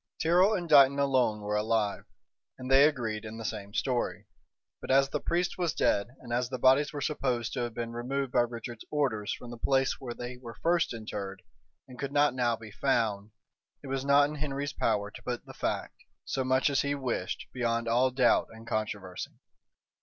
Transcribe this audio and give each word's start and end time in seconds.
Tyrrel 0.19 0.55
and 0.55 0.67
Dighton 0.67 0.97
alone 0.97 1.41
were 1.41 1.55
alive, 1.55 2.05
and 2.57 2.71
they 2.71 2.85
agreed 2.85 3.23
in 3.23 3.37
the 3.37 3.45
same 3.45 3.71
story; 3.71 4.25
but 4.81 4.89
as 4.89 5.09
the 5.09 5.19
priest 5.19 5.59
was 5.59 5.75
dead, 5.75 6.07
and 6.21 6.33
as 6.33 6.49
the 6.49 6.57
bodies 6.57 6.91
were 6.91 7.01
supposed 7.01 7.53
to 7.53 7.59
have 7.59 7.75
been 7.75 7.91
removed 7.93 8.31
by 8.31 8.39
Richard's 8.41 8.83
orders 8.89 9.31
from 9.31 9.51
the 9.51 9.59
place 9.59 9.97
where 9.99 10.15
they 10.15 10.37
were 10.37 10.57
first 10.63 10.91
interred, 10.91 11.43
and 11.87 11.99
could 11.99 12.11
not 12.11 12.33
now 12.33 12.55
be 12.55 12.71
found, 12.71 13.29
it 13.83 13.87
was 13.89 14.03
not 14.03 14.27
in 14.27 14.37
Henry's 14.37 14.73
power 14.73 15.11
to 15.11 15.21
put 15.21 15.45
the 15.45 15.53
fact, 15.53 15.97
so 16.25 16.43
much 16.43 16.71
as 16.71 16.81
he 16.81 16.95
wished, 16.95 17.45
beyond 17.53 17.87
all 17.87 18.09
doubt 18.09 18.47
and 18.49 18.65
controversy. 18.65 19.35